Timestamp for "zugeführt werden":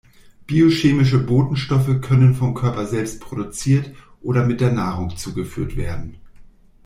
5.15-6.17